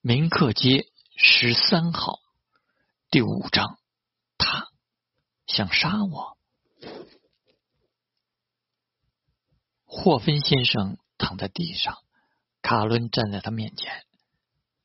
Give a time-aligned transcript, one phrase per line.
[0.00, 2.18] 明客街十三号
[3.10, 3.78] 第五章，
[4.38, 4.68] 他
[5.46, 6.38] 想杀我。
[9.84, 11.98] 霍芬先生躺在地上，
[12.62, 14.04] 卡伦站在他面前。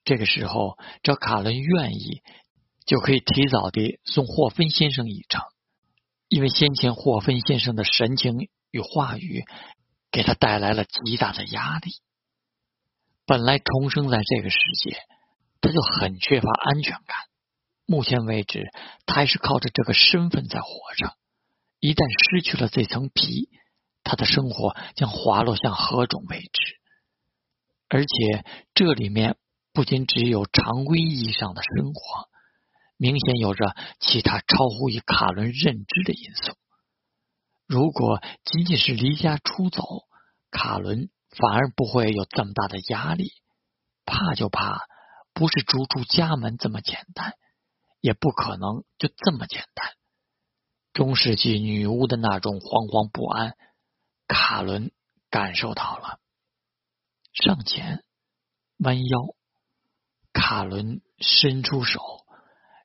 [0.04, 2.22] 这个时候，只要卡伦愿意，
[2.86, 5.42] 就可以提早的送霍芬先生一程，
[6.28, 9.46] 因为先前霍芬先生的神情与话语
[10.12, 11.92] 给他带来了极大的压力。
[13.28, 14.98] 本来重生在这个世界，
[15.62, 17.16] 他就很缺乏安全感。
[17.86, 18.72] 目前为止，
[19.06, 21.16] 他还是靠着这个身份在活着。
[21.80, 23.50] 一旦失去了这层皮，
[24.04, 26.80] 他的生活将滑落向何种未知。
[27.90, 28.44] 而且
[28.74, 29.38] 这里面
[29.72, 32.28] 不仅只有常规意义上的生活，
[32.98, 36.58] 明显有着其他超乎于卡伦认知的因素。
[37.74, 39.82] 如果仅仅是离家出走，
[40.52, 41.10] 卡伦。
[41.36, 43.32] 反而不会有这么大的压力，
[44.06, 44.86] 怕就怕
[45.34, 47.34] 不是逐出家门这么简单，
[48.02, 49.94] 也不可能就这么简单。
[50.94, 53.58] 中世纪女巫的那种惶惶不安，
[54.28, 54.92] 卡伦
[55.32, 56.20] 感受到了。
[57.34, 58.04] 上前，
[58.78, 59.34] 弯腰，
[60.34, 62.00] 卡伦伸出手，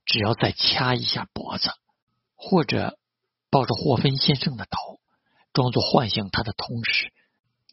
[0.06, 1.69] 只要再掐一下脖子，
[2.34, 2.98] 或者
[3.50, 5.00] 抱着霍芬先生的头，
[5.52, 7.12] 装作唤醒他的同时。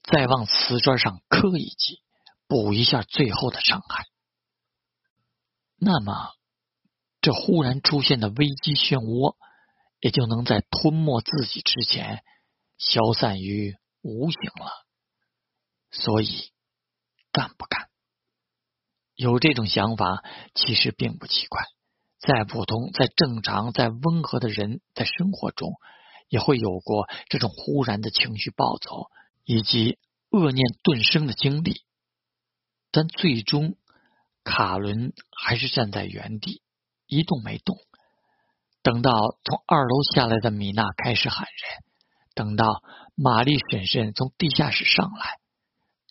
[0.04, 2.02] 再往瓷砖上磕一记，
[2.48, 4.06] 补一下最后的伤害。
[5.78, 6.32] 那么，
[7.22, 9.36] 这忽然出现的危机漩涡，
[10.00, 12.24] 也就能在吞没自己之前
[12.78, 14.86] 消散于无形了。
[15.92, 16.52] 所以，
[17.32, 17.90] 干不干？
[19.16, 20.24] 有这种想法，
[20.54, 21.64] 其实并不奇怪。
[22.20, 25.74] 再普通、再正常、再温和的人，在生活中
[26.30, 29.08] 也会有过这种忽然的情绪暴走。
[29.48, 30.00] 以及
[30.32, 31.84] 恶念顿生的经历，
[32.90, 33.76] 但最终
[34.44, 36.64] 卡伦还是站在原地
[37.06, 37.78] 一动没动。
[38.82, 39.12] 等到
[39.44, 41.84] 从二楼下来的米娜开始喊人，
[42.34, 42.82] 等到
[43.14, 45.38] 玛丽婶婶从地下室上来，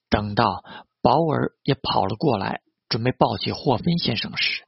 [0.09, 0.63] 等到
[1.03, 4.63] 保尔也跑了过来，准备抱起霍芬先生时，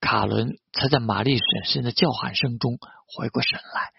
[0.00, 3.92] 卡伦才在玛丽婶婶的叫喊声中回过神来，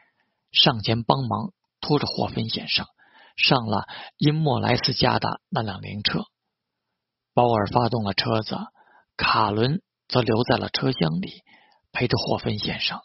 [0.51, 2.85] 上前帮忙拖着霍芬先生。
[3.37, 6.25] 上了因莫莱斯家的那辆灵车，
[7.33, 8.57] 保尔发动了车子，
[9.15, 11.43] 卡伦则留在了车厢里
[11.91, 12.99] 陪着霍芬先生。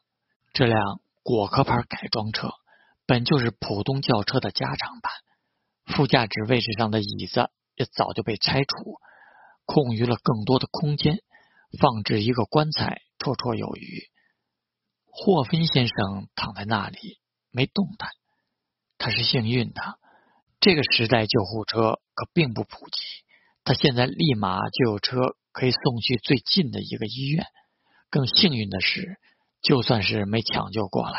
[0.53, 2.51] 这辆果壳牌改装车
[3.07, 5.13] 本就是普通轿车的加长版，
[5.85, 8.99] 副驾驶位置上的椅子也早就被拆除，
[9.65, 11.21] 空余了更多的空间，
[11.81, 14.09] 放置一个棺材绰绰有余。
[15.07, 17.19] 霍芬先生躺在那里
[17.51, 18.11] 没动弹，
[18.99, 19.99] 他是幸运的。
[20.61, 22.99] 这个时代，救护车可并不普及。
[23.65, 27.47] 他现在立马就有车可以送去最近的一个医院。
[28.11, 29.19] 更幸运的是，
[29.63, 31.19] 就算是没抢救过来，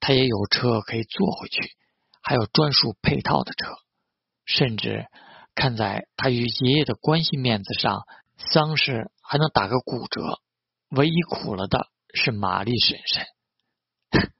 [0.00, 1.60] 他也有车可以坐回去，
[2.22, 3.74] 还有专属配套的车。
[4.44, 5.06] 甚至
[5.54, 8.04] 看在他与爷爷的关系面子上，
[8.52, 10.40] 丧事还能打个骨折。
[10.90, 13.26] 唯一苦了的是玛丽婶婶。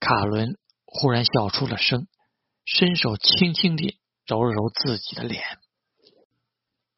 [0.00, 2.06] 卡伦忽然笑出了声。
[2.64, 5.42] 伸手轻轻地揉了揉自己的脸。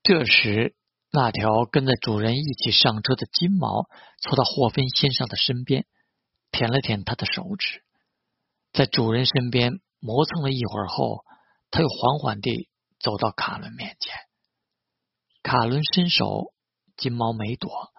[0.02, 0.74] 这时，
[1.10, 3.88] 那条跟在主人一起上车的金毛
[4.20, 5.86] 凑到霍芬先生的身边，
[6.50, 7.82] 舔了舔他的手指，
[8.74, 11.24] 在主人身边磨蹭了一会儿后，
[11.70, 12.68] 他又缓缓地
[13.00, 14.14] 走到卡伦面前。
[15.44, 16.52] 卡伦伸手，
[16.96, 17.92] 金毛没躲，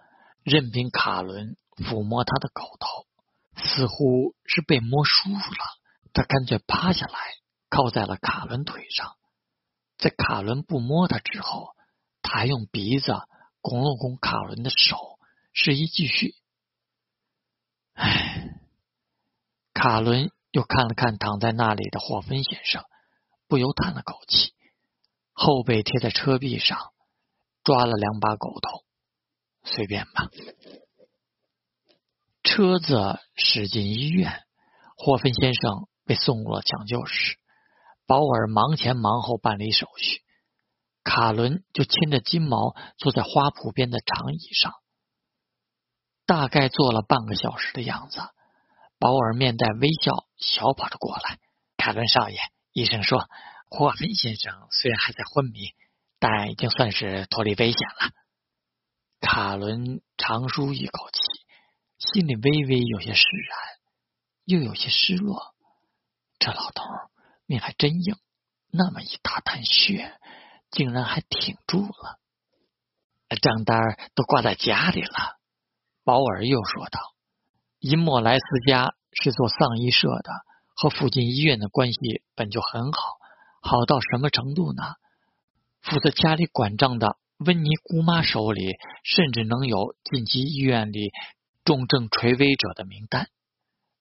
[0.44, 3.07] 任凭卡伦抚摸他的狗头，
[3.63, 5.59] 似乎是被摸舒服了，
[6.11, 7.13] 他干脆趴下来。
[7.67, 9.17] 靠在了卡伦腿上，
[9.97, 11.75] 在卡伦不摸他之后，
[12.22, 13.13] 他还用鼻子
[13.59, 15.19] 拱了拱卡伦的手，
[15.51, 16.35] 示意继续。
[17.94, 18.61] 唉，
[19.73, 22.85] 卡伦又看了看躺在那里的霍芬先生，
[23.47, 24.53] 不由叹了口气，
[25.34, 26.93] 后背贴在车壁上，
[27.66, 28.85] 抓了两把狗头，
[29.64, 30.29] 随便吧。
[32.44, 34.44] 车子驶进医院，
[34.96, 37.38] 霍芬先生被送入了抢救室。
[38.06, 40.22] 保尔忙前忙后办理手续，
[41.03, 44.73] 卡伦就牵着金毛坐在花圃边的长椅上，
[46.28, 48.22] 大概坐了半个小时的样子。
[49.00, 51.40] 保尔面带微笑，小跑着过来
[51.78, 52.38] ：“卡伦少爷，
[52.73, 53.28] 医生说
[53.68, 55.72] 霍芬先生虽然还在昏迷，
[56.20, 58.12] 但已经算是脱离危险了。”
[59.22, 61.20] 卡伦长舒一口气，
[61.97, 63.58] 心里微微有些释然，
[64.46, 65.56] 又有些失落。
[66.38, 66.84] 这老头
[67.46, 68.16] 命还真硬，
[68.70, 70.20] 那么一大滩血，
[70.70, 72.20] 竟然还挺住了。
[73.41, 75.40] 账单都挂在家里了。
[76.03, 77.00] 保尔又说道
[77.79, 80.32] ：“因莫莱斯家是做丧医社的，
[80.76, 83.00] 和附近医院的关系本就很好，
[83.61, 84.84] 好到什么程度呢？
[85.85, 88.73] 负责家里管账的温妮姑妈手里，
[89.03, 91.11] 甚至能有紧急医院里
[91.64, 93.29] 重症垂危者的名单。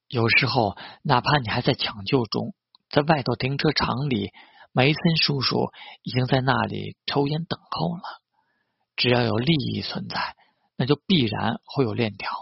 [0.09, 2.55] 有时候，哪怕你还在抢救中，
[2.91, 4.31] 在外头停车场里，
[4.73, 5.71] 梅森叔叔
[6.03, 8.03] 已经在那里抽烟等候了。
[8.97, 10.35] 只要有利益存在。”
[10.77, 12.33] 那就必然会有链条，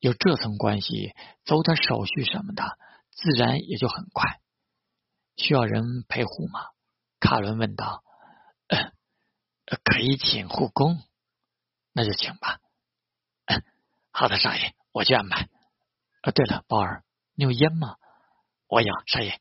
[0.00, 1.12] 有这层关系，
[1.44, 2.64] 走点手续什么的，
[3.12, 4.40] 自然也就很快。
[5.36, 6.58] 需要人陪护吗？
[7.20, 8.02] 卡伦问道。
[9.84, 11.02] 可以请护工，
[11.92, 12.60] 那就请吧。
[14.10, 15.48] 好的，少爷，我去安排。
[16.22, 17.04] 啊，对了，宝儿，
[17.34, 17.96] 你有烟吗？
[18.68, 19.40] 我有，少爷。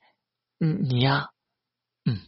[0.59, 1.29] 嗯，你呀？
[2.05, 2.21] 嗯。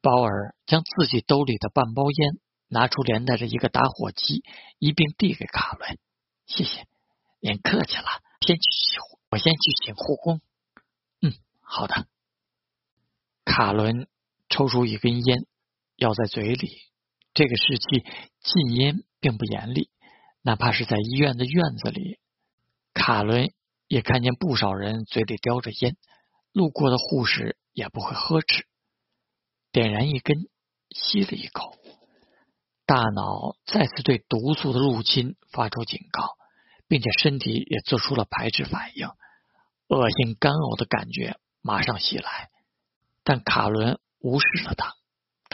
[0.00, 2.40] 宝儿将自己兜里的半包烟。
[2.68, 4.42] 拿出连带着一个打火机，
[4.80, 6.00] 一并递给卡伦。
[6.46, 6.88] 谢谢，
[7.38, 8.22] 您客气了。
[8.40, 8.98] 先去，
[9.30, 10.40] 我先去请护工。
[11.20, 12.08] 嗯，好的。
[13.44, 14.08] 卡伦
[14.48, 15.46] 抽出一根烟，
[15.96, 16.70] 咬在嘴里。
[17.34, 18.04] 这个时期
[18.40, 19.90] 禁烟并不严厉，
[20.42, 22.18] 哪怕是在医院的院子里，
[22.94, 23.52] 卡伦
[23.88, 25.96] 也看见不少人嘴里叼着烟，
[26.52, 28.66] 路过的护士也不会呵斥。
[29.72, 30.48] 点燃一根，
[30.90, 31.76] 吸了一口。
[32.86, 36.36] 大脑再次对毒素的入侵发出警告，
[36.88, 39.08] 并且身体也做出了排斥反应，
[39.88, 42.48] 恶心干呕的感觉马上袭来。
[43.24, 44.94] 但卡伦无视了他，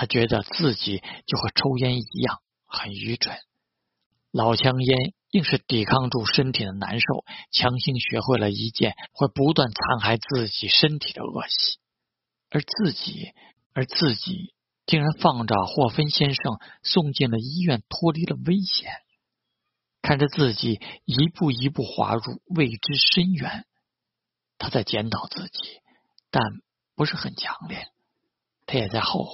[0.02, 3.38] 他觉得自己就和抽烟一样很愚蠢。
[4.32, 11.78] 老香烟硬是抵抗住身体的难受，强行学会了一件会不断残害自己身体的恶习，
[12.50, 13.30] 而自己，
[13.74, 14.52] 而自己。
[14.86, 18.90] 竟然放着霍芬先生送进了医院，脱离了危险。
[20.00, 23.66] 看着自己一步一步滑入未知深渊，
[24.58, 25.80] 他在检讨自己，
[26.32, 26.42] 但
[26.96, 27.86] 不是很强烈。
[28.66, 29.30] 他也在后悔，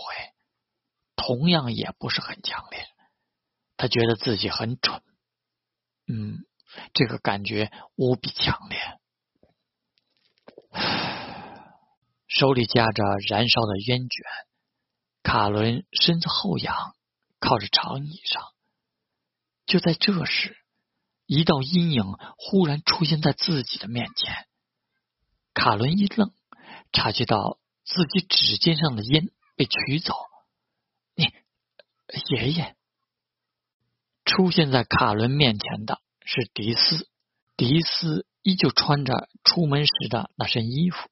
[1.19, 2.87] 同样也不是很强烈。
[3.77, 5.03] 他觉得自己很蠢。
[6.07, 6.39] 嗯，
[6.95, 8.79] 这个感觉无比强烈。
[12.29, 14.25] 手里夹着燃烧的烟卷。
[15.25, 16.95] 卡伦身子后仰，
[17.41, 18.43] 靠着长椅上。
[19.67, 20.57] 就在这时，
[21.27, 22.05] 一道阴影
[22.39, 24.47] 忽然出现在自己的面前。
[25.53, 26.33] 卡伦一愣，
[26.93, 30.15] 察觉到自己指尖上的烟被取走。
[32.31, 32.77] 爷爷
[34.25, 37.09] 出现在卡伦面前的是迪斯。
[37.57, 41.09] 迪斯依旧穿着出门时的那身衣服。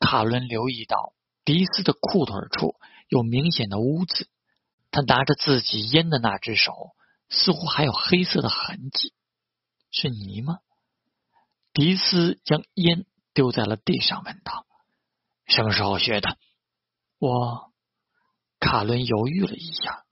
[0.00, 1.12] 卡伦留意到
[1.44, 2.76] 迪斯的裤腿处。
[3.10, 4.28] 有明显的污渍，
[4.90, 6.90] 他拿着自己烟的那只手
[7.30, 9.14] 似乎还有黑色的痕迹，
[9.90, 10.58] 是泥吗？
[11.72, 14.66] 迪斯将烟丢在了地上，问道
[15.48, 16.36] ：“什么时候学的？”
[17.18, 17.72] 我
[18.60, 20.04] 卡伦犹豫了一下，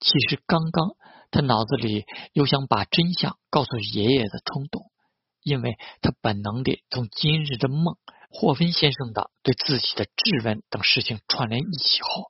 [0.00, 0.90] 其实刚刚
[1.30, 4.90] 他脑子里有想把真相告诉爷爷的冲动，
[5.42, 7.96] 因为他本能地从今日的梦。
[8.30, 12.26] 霍芬先生的对自己的质问等事情串联一起后，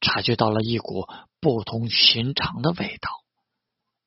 [0.00, 1.08] 察觉到了一股
[1.40, 3.10] 不同寻常的味道。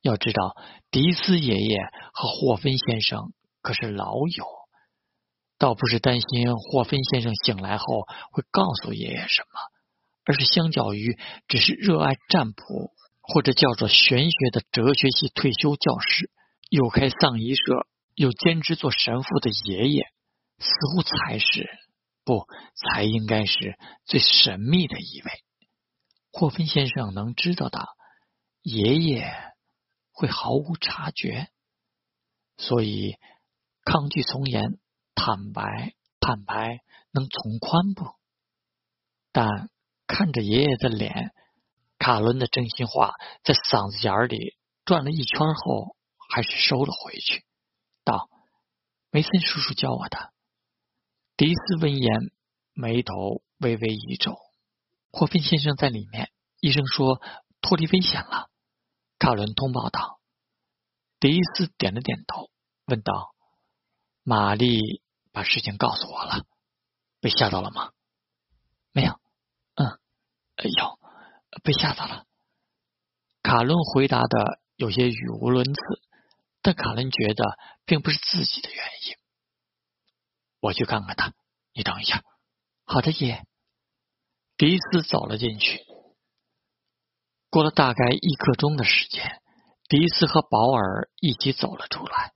[0.00, 0.56] 要知道，
[0.90, 1.78] 迪斯爷爷
[2.14, 4.46] 和霍芬先生可是老友，
[5.58, 7.84] 倒不是担心霍芬先生醒来后
[8.32, 9.60] 会告诉爷爷什么，
[10.24, 12.92] 而是相较于只是热爱占卜
[13.28, 16.30] 或者叫做玄学的哲学系退休教师，
[16.70, 20.06] 又开丧仪社又兼职做神父的爷爷。
[20.58, 21.68] 似乎才是
[22.24, 25.30] 不才应该是最神秘的一位。
[26.32, 27.86] 霍芬先生能知道的，
[28.62, 29.30] 爷爷
[30.12, 31.48] 会毫无察觉，
[32.56, 33.16] 所以
[33.84, 34.78] 抗拒从严，
[35.14, 36.80] 坦白坦白
[37.10, 38.14] 能从宽不？
[39.30, 39.68] 但
[40.06, 41.34] 看着爷爷的脸，
[42.06, 45.96] 卡伦的真心话在嗓子眼里转了一圈后，
[46.30, 47.44] 还是收了回去，
[48.04, 48.30] 道
[49.10, 50.32] ：“梅森叔叔教我的。”
[51.36, 52.30] 迪斯闻言，
[52.74, 54.38] 眉头微微一皱。
[55.10, 57.20] 霍芬先生在里面，医生说
[57.60, 58.50] 脱离危险了。
[59.18, 60.20] 卡伦通报道。
[61.18, 62.52] 迪斯点了点头，
[62.84, 63.34] 问道
[64.22, 66.44] ：“玛丽把事情告诉我了，
[67.20, 67.90] 被吓到了吗
[68.94, 69.10] ？”“没有。
[69.14, 69.25] ”“嗯，有，
[71.66, 72.24] 被吓到了。”
[73.42, 75.80] 卡伦回答的有些语无伦次，
[76.62, 79.16] 但卡伦觉得并不是自己的原因。
[80.60, 81.34] 我去看看他，
[81.74, 82.22] 你等一下。
[82.84, 83.44] 好的，爷。
[84.56, 85.84] 迪斯走了进去。
[87.50, 89.42] 过了大概一刻钟的时间，
[89.88, 92.32] 迪斯和保尔一起走了出来。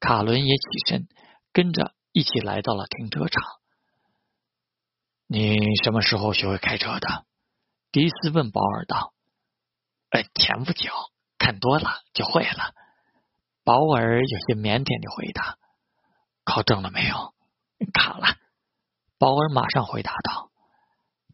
[0.00, 1.08] 卡伦也起身，
[1.52, 3.42] 跟着一起来到了停车场。
[5.26, 7.24] 你什么时候学会开车的？
[7.92, 9.12] 迪斯问保尔道。
[10.10, 10.90] 呃，前不久
[11.38, 12.72] 看多了就会了。
[13.64, 15.56] 保尔有些腼腆的回答。
[16.44, 17.34] 考证了没有？
[17.92, 18.26] 考了。
[19.18, 20.50] 保尔马上回答道：“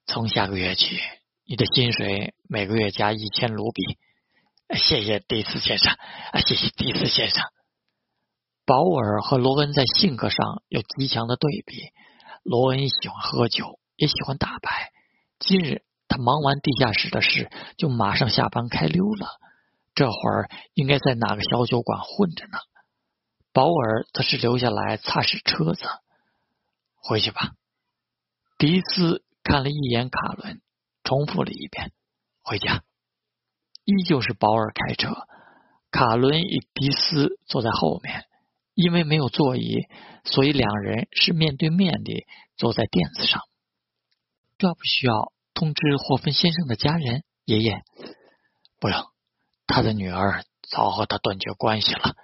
[0.06, 0.98] 从下个月起，
[1.44, 3.98] 你的薪水每个月加一千卢比。”
[4.76, 5.96] 谢谢迪斯先生，
[6.44, 7.44] 谢谢迪斯先生。
[8.66, 11.92] 保尔和罗恩在性格上有极强的对比。
[12.42, 14.90] 罗恩喜欢喝酒，也喜欢打牌。
[15.38, 19.26] 今日他忙完地下室的事，就马上下班开溜了。
[19.94, 22.58] 这会儿应该在哪个小酒馆混着呢？
[23.52, 25.84] 保尔则是留下来擦拭车子。
[26.96, 27.52] 回去吧。
[28.58, 30.60] 迪斯看了一眼卡伦，
[31.04, 31.92] 重复了一遍
[32.42, 32.82] ：“回家。”
[33.84, 35.14] 依旧是保尔开车，
[35.90, 38.24] 卡伦与迪斯坐在后面。
[38.74, 39.86] 因为没有座椅，
[40.24, 42.26] 所以两人是面对面的
[42.58, 43.40] 坐在垫子上。
[44.58, 47.24] 需要不需要通知霍芬先生的家人？
[47.46, 47.82] 爷爷，
[48.78, 49.06] 不用，
[49.66, 52.14] 他的女儿早和他断绝关系了，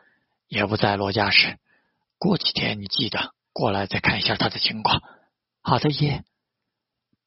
[0.48, 1.58] 也不在罗家市。
[2.18, 5.00] 过几天你记得过来再看一下他的情况。
[5.62, 6.24] 好的，爷。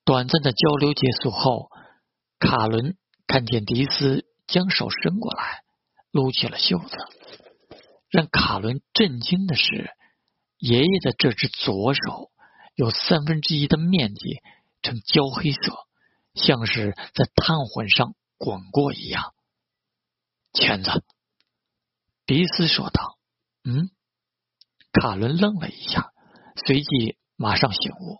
[0.03, 1.71] 短暂的交流结束后，
[2.37, 2.95] 卡伦
[3.25, 5.63] 看见迪斯将手伸过来，
[6.11, 6.95] 撸起了袖子。
[8.11, 9.89] 让卡伦震惊的是，
[10.59, 12.29] 爷爷的这只左手
[12.75, 14.41] 有三分之一的面积
[14.83, 15.73] 呈焦黑色，
[16.35, 19.33] 像是在炭火上滚过一样。
[20.53, 21.03] 钳子，
[22.25, 23.17] 迪斯说道
[23.65, 23.89] ：“嗯。”
[24.93, 26.11] 卡伦愣了一下，
[26.65, 28.19] 随即马上醒悟，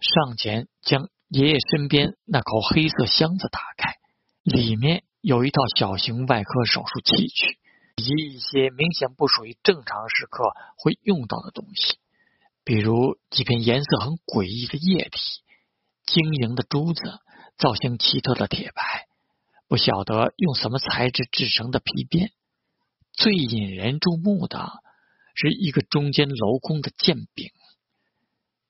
[0.00, 3.96] 上前将爷爷身边那口黑色箱子打开，
[4.42, 7.58] 里面有一套小型外科手术器具。
[7.96, 11.98] 以及一些明显不属于正常时刻会用到的东西，
[12.64, 15.20] 比如几片颜色很诡异的液体、
[16.06, 17.02] 晶莹的珠子、
[17.62, 19.06] 造型奇特的铁牌，
[19.68, 22.32] 不晓得用什么材质制成的皮鞭。
[23.12, 24.82] 最引人注目的
[25.36, 27.52] 是一个中间镂空的剑柄，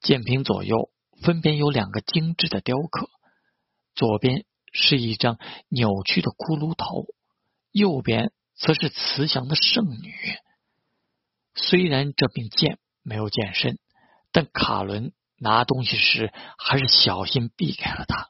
[0.02, 0.90] 剑柄左右
[1.22, 3.08] 分别有两个精致的雕刻，
[3.94, 4.44] 左边
[4.74, 7.06] 是一张扭曲的骷髅头，
[7.70, 8.30] 右边。
[8.54, 10.14] 则是慈祥的圣女。
[11.56, 13.80] 虽然这柄剑没有剑身，
[14.30, 18.28] 但卡伦拿东西时还是小心避开了它，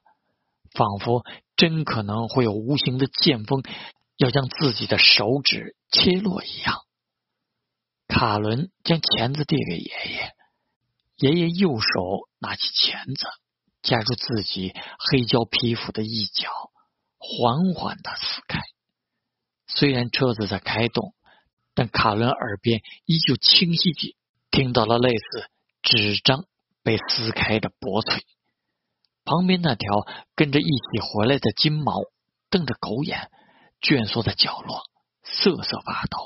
[0.74, 1.24] 仿佛
[1.56, 3.62] 真可能会有无形的剑锋
[4.16, 6.80] 要将自己的手指切落一样。
[8.08, 10.34] 卡伦将钳子递给爷爷，
[11.16, 13.26] 爷爷右手拿起钳子，
[13.82, 16.50] 夹住自己黑胶皮肤的一角，
[17.18, 18.60] 缓缓的撕开。
[19.66, 21.14] 虽然车子在开动，
[21.74, 24.16] 但卡伦耳边依旧清晰地
[24.50, 25.48] 听到了类似
[25.80, 26.44] 纸张
[26.82, 28.26] 被撕开的薄脆。
[29.24, 32.02] 旁边那条跟着一起回来的金毛
[32.50, 33.30] 瞪着狗眼，
[33.80, 34.82] 蜷缩在角落
[35.22, 36.18] 瑟瑟发抖。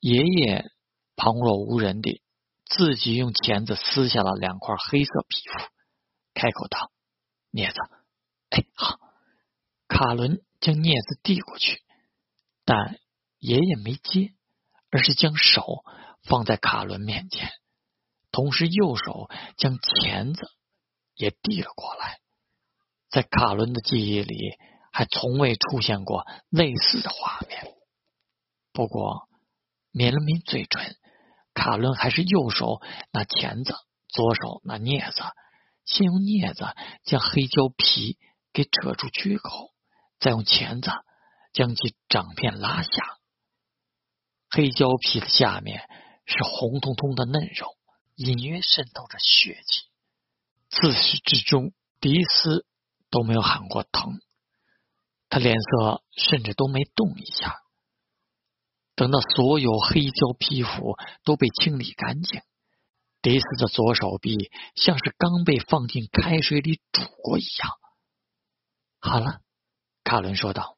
[0.00, 0.70] 爷爷
[1.16, 2.22] 旁若无人地
[2.64, 5.70] 自己用钳子撕下了两块黑色皮肤，
[6.34, 6.90] 开口道
[7.52, 7.78] ：“镊子。”
[8.50, 8.98] 哎，好。
[9.86, 11.82] 卡伦将镊子递过去。
[12.64, 12.98] 但
[13.38, 14.32] 爷爷没接，
[14.90, 15.84] 而是将手
[16.22, 17.50] 放在卡伦面前，
[18.30, 20.50] 同时右手将钳子
[21.20, 22.18] 也递了过来。
[23.10, 24.56] 在卡伦的记忆里，
[24.90, 27.74] 还从未出现过类似的画面。
[28.72, 29.28] 不过，
[29.92, 30.96] 抿了抿嘴唇，
[31.54, 32.80] 卡伦还是右手
[33.12, 33.74] 拿钳子，
[34.08, 35.22] 左手拿镊子，
[35.84, 36.74] 先用镊子
[37.04, 38.16] 将黑胶皮
[38.52, 39.70] 给扯出缺口，
[40.18, 40.90] 再用钳子。
[41.52, 43.18] 将其掌片拉下，
[44.50, 45.82] 黑胶皮的下面
[46.24, 47.76] 是红彤彤的嫩肉，
[48.14, 49.89] 隐约渗透着血气。
[50.70, 52.64] 自始至终，迪斯
[53.10, 54.20] 都没有喊过疼，
[55.28, 57.56] 他脸色甚至都没动一下。
[58.94, 62.42] 等到所有黑胶皮肤都被清理干净，
[63.22, 67.70] 迪斯的左手臂像是刚被放进开水里煮过一样。
[69.00, 69.40] 好了，
[70.04, 70.76] 卡伦说道。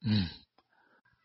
[0.00, 0.28] 嗯，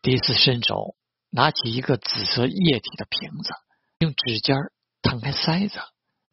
[0.02, 0.96] 迪斯伸手
[1.30, 3.50] 拿起一个紫色液体的瓶子，
[3.98, 4.56] 用指尖
[5.00, 5.78] 摊开塞子，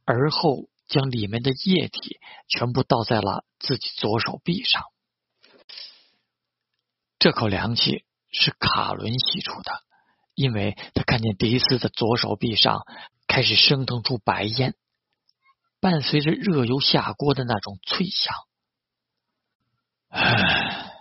[0.05, 2.19] 而后将里面的液体
[2.49, 4.83] 全部倒在了自己左手臂上。
[7.17, 9.83] 这口凉气是卡伦吸出的，
[10.35, 12.81] 因为他看见迪斯的左手臂上
[13.25, 14.75] 开始升腾出白烟。
[15.79, 18.35] 伴随着热油下锅的那种脆响。
[20.09, 20.93] 唉，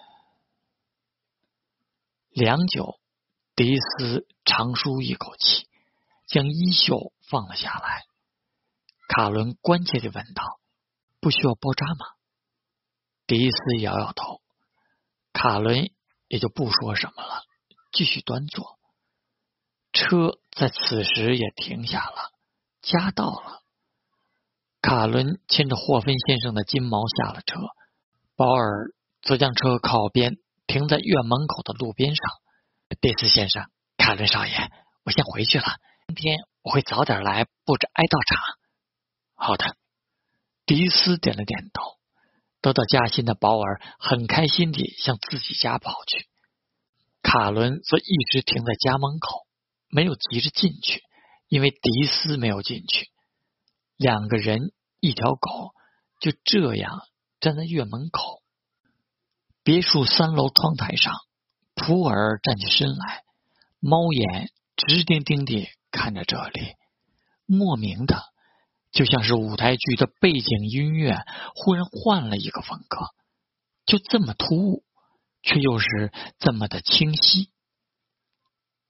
[2.31, 2.99] 良久，
[3.57, 5.69] 迪斯长舒一口气，
[6.29, 8.05] 将衣袖放了下来。
[9.13, 10.61] 卡伦关切的问道
[11.21, 12.07] ：“不需要包扎吗？”
[13.27, 14.41] 迪斯摇摇头。
[15.33, 15.91] 卡伦
[16.29, 17.43] 也就不说什么了，
[17.91, 18.79] 继续端坐。
[19.93, 22.31] 车在此时也停下了，
[22.83, 23.63] 家到了。
[24.81, 27.59] 卡伦牵着霍芬先生的金毛下了车，
[28.37, 30.37] 保尔则将车靠边
[30.69, 32.25] 停在院门口的路边上。
[33.01, 34.71] 迪斯先生，卡伦少爷，
[35.05, 35.67] 我先回去了。
[36.07, 38.60] 明天我会早点来布置哀悼场。
[39.43, 39.75] 好的，
[40.67, 41.99] 迪斯点了点头。
[42.61, 46.29] 得到加薪的保尔很开心地向自己家跑去，
[47.23, 49.47] 卡伦则一直停在家门口，
[49.89, 51.03] 没有急着进去，
[51.49, 53.09] 因为迪斯没有进去。
[53.97, 55.73] 两个人，一条狗，
[56.21, 57.01] 就这样
[57.41, 58.43] 站在院门口。
[59.63, 61.15] 别墅三楼窗台上，
[61.75, 63.23] 普尔站起身来，
[63.79, 66.75] 猫眼直盯盯地看着这里，
[67.47, 68.23] 莫名的。
[68.93, 71.17] 就像是舞台剧的背景音乐
[71.55, 72.99] 忽然换了一个风格，
[73.87, 74.85] 就这么突兀，
[75.43, 77.51] 却又是这么的清晰。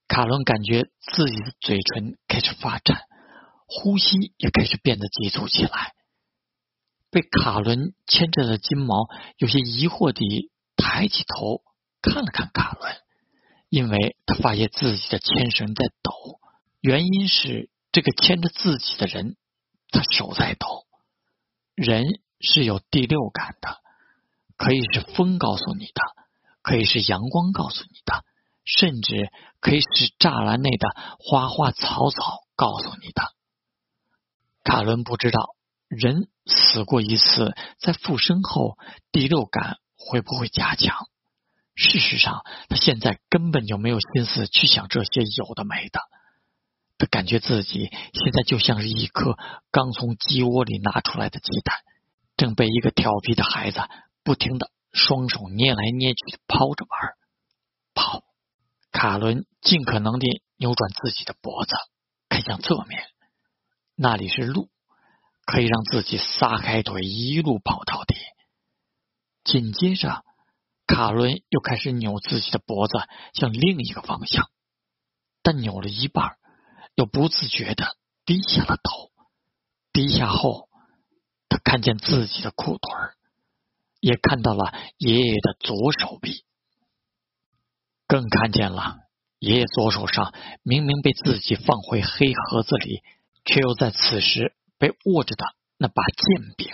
[0.09, 3.03] 卡伦感觉自己的嘴唇开始发颤，
[3.67, 5.93] 呼吸也开始变得急促起来。
[7.11, 11.61] 被卡伦牵着的金毛有些疑惑地抬起头
[12.01, 12.97] 看了看卡伦，
[13.69, 16.41] 因为他发现自己的牵绳在抖，
[16.81, 19.37] 原因是这个牵着自己的人。
[19.91, 20.87] 他手在抖，
[21.75, 23.79] 人是有第六感的，
[24.57, 26.03] 可以是风告诉你的，
[26.63, 28.25] 可以是阳光告诉你的，
[28.65, 29.31] 甚至
[29.61, 33.35] 可以是栅栏内的花花草草告诉你的。
[34.63, 35.55] 卡伦不知道，
[35.89, 38.79] 人死过一次，在复生后，
[39.11, 41.09] 第六感会不会加强？
[41.75, 46.01] 事实上，他现在根本就没有心思去想这些有的没的。
[47.01, 49.39] 他感觉自己现在就像是一颗
[49.71, 51.79] 刚从鸡窝里拿出来的鸡蛋，
[52.37, 53.81] 正被一个调皮的孩子
[54.23, 57.15] 不停的双手捏来捏去的抛着玩。
[57.95, 58.23] 跑！
[58.93, 60.27] 卡伦尽可能的
[60.59, 61.75] 扭转自己的脖子，
[62.29, 63.03] 看向侧面，
[63.97, 64.69] 那里是路，
[65.47, 68.15] 可以让自己撒开腿一路跑到底。
[69.43, 70.23] 紧接着，
[70.87, 72.93] 卡伦又开始扭自己的脖子
[73.33, 74.51] 向另一个方向，
[75.43, 76.37] 但扭了一半。
[76.95, 79.11] 又不自觉的低下了头，
[79.93, 80.69] 低下后，
[81.49, 82.93] 他看见自己的裤腿
[84.01, 86.45] 也看到了爷爷的左手臂，
[88.07, 88.99] 更看见了
[89.39, 93.03] 爷爷左手上明明被自己放回黑盒子里，
[93.45, 95.45] 却又在此时被握着的
[95.79, 96.69] 那把剑柄。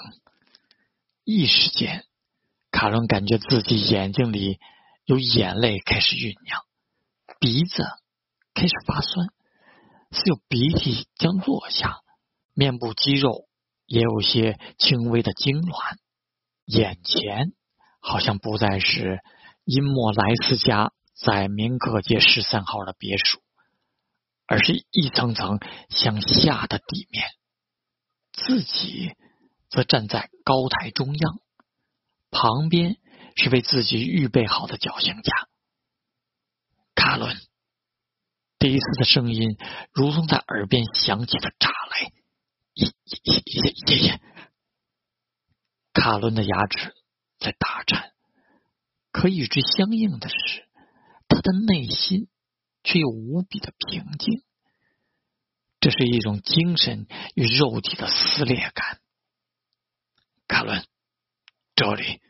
[1.24, 2.04] 一时间，
[2.70, 4.58] 卡伦感觉自己眼睛里
[5.04, 6.62] 有眼泪开始酝酿，
[7.38, 7.84] 鼻子
[8.54, 9.28] 开始发酸。
[10.10, 11.98] 似有鼻涕将落下，
[12.54, 13.48] 面部肌肉
[13.86, 15.96] 也有些轻微的痉挛，
[16.64, 17.52] 眼前
[18.00, 19.20] 好像不再是
[19.64, 23.40] 因莫莱斯家在明克街十三号的别墅，
[24.46, 25.58] 而是一层层
[25.90, 27.24] 向下的地面。
[28.32, 29.12] 自己
[29.68, 31.40] 则站在高台中央，
[32.30, 32.98] 旁边
[33.34, 35.48] 是为自己预备好的绞刑架。
[36.94, 37.36] 卡伦。
[38.58, 39.56] 第一次的声音
[39.92, 42.12] 如同在耳边响起的炸雷，
[42.74, 42.88] 爷
[43.22, 44.20] 爷爷爷爷！
[45.92, 46.94] 卡伦的牙齿
[47.38, 48.12] 在打颤，
[49.12, 50.68] 可与之相应的是，
[51.28, 52.28] 他的内心
[52.82, 54.42] 却又无比的平静。
[55.78, 59.00] 这是一种精神与肉体的撕裂感。
[60.48, 60.84] 卡伦，
[61.74, 62.20] 这里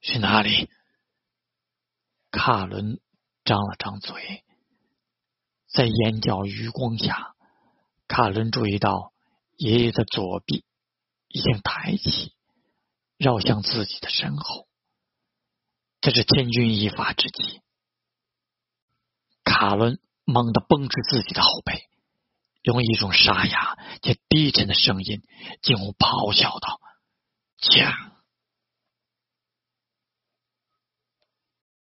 [0.00, 0.70] 是哪里？
[2.30, 2.98] 卡伦
[3.44, 4.42] 张了张嘴。
[5.76, 7.34] 在眼角余光下，
[8.08, 9.12] 卡伦注意到
[9.58, 10.64] 爷爷的左臂
[11.28, 12.32] 已经抬起，
[13.18, 14.66] 绕向自己的身后。
[16.00, 17.60] 这是千钧一发之际，
[19.44, 21.90] 卡伦猛地绷直自己的后背，
[22.62, 25.20] 用一种沙哑且低沉的声音
[25.60, 26.80] 近乎咆哮道
[27.60, 28.12] ：“枪！”